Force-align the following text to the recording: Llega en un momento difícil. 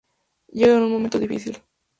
Llega 0.51 0.77
en 0.77 0.81
un 0.85 0.93
momento 0.93 1.19
difícil. 1.19 1.61